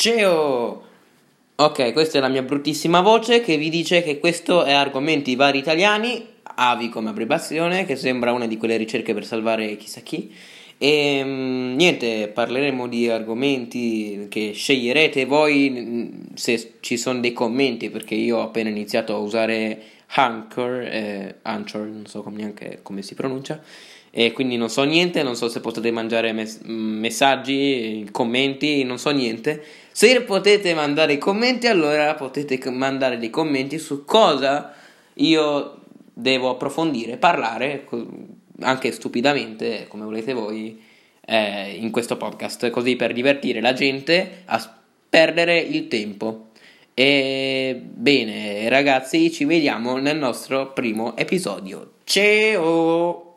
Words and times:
Ciao! 0.00 0.84
Ok, 1.56 1.92
questa 1.92 2.18
è 2.18 2.20
la 2.20 2.28
mia 2.28 2.42
bruttissima 2.42 3.00
voce 3.00 3.40
che 3.40 3.56
vi 3.56 3.68
dice 3.68 4.00
che 4.04 4.20
questo 4.20 4.62
è 4.62 4.72
Argomenti 4.72 5.34
Vari 5.34 5.58
Italiani, 5.58 6.24
AVI 6.44 6.88
come 6.88 7.08
abbreviazione, 7.08 7.84
che 7.84 7.96
sembra 7.96 8.30
una 8.30 8.46
di 8.46 8.56
quelle 8.56 8.76
ricerche 8.76 9.12
per 9.12 9.26
salvare 9.26 9.76
chissà 9.76 10.00
chi. 10.02 10.32
E 10.78 11.20
mm, 11.24 11.57
niente, 11.78 12.28
parleremo 12.28 12.88
di 12.88 13.08
argomenti 13.08 14.26
che 14.28 14.50
sceglierete 14.52 15.24
voi 15.24 16.30
se 16.34 16.74
ci 16.80 16.96
sono 16.96 17.20
dei 17.20 17.32
commenti, 17.32 17.88
perché 17.88 18.16
io 18.16 18.38
ho 18.38 18.42
appena 18.42 18.68
iniziato 18.68 19.14
a 19.14 19.18
usare 19.18 19.80
Anchor, 20.16 20.80
eh, 20.82 21.36
Anchor, 21.42 21.86
non 21.86 22.06
so 22.06 22.24
neanche 22.30 22.80
come 22.82 23.02
si 23.02 23.14
pronuncia, 23.14 23.62
e 24.10 24.32
quindi 24.32 24.56
non 24.56 24.68
so 24.68 24.82
niente, 24.82 25.22
non 25.22 25.36
so 25.36 25.48
se 25.48 25.60
potete 25.60 25.90
mangiare 25.92 26.32
mes- 26.32 26.60
messaggi, 26.64 28.08
commenti, 28.10 28.82
non 28.82 28.98
so 28.98 29.10
niente. 29.10 29.62
Se 29.92 30.22
potete 30.22 30.74
mandare 30.74 31.12
i 31.14 31.18
commenti, 31.18 31.68
allora 31.68 32.14
potete 32.14 32.58
mandare 32.70 33.18
dei 33.18 33.30
commenti 33.30 33.78
su 33.78 34.04
cosa 34.04 34.74
io 35.14 35.80
devo 36.12 36.50
approfondire, 36.50 37.16
parlare, 37.18 37.86
anche 38.60 38.90
stupidamente, 38.90 39.86
come 39.88 40.04
volete 40.04 40.32
voi, 40.32 40.86
eh, 41.28 41.76
in 41.78 41.90
questo 41.90 42.16
podcast, 42.16 42.70
così 42.70 42.96
per 42.96 43.12
divertire 43.12 43.60
la 43.60 43.74
gente 43.74 44.42
a 44.46 44.76
perdere 45.08 45.58
il 45.58 45.86
tempo. 45.88 46.46
E 46.94 47.80
bene, 47.80 48.68
ragazzi, 48.68 49.30
ci 49.30 49.44
vediamo 49.44 49.98
nel 49.98 50.16
nostro 50.16 50.72
primo 50.72 51.16
episodio. 51.16 51.92
Ciao! 52.04 53.27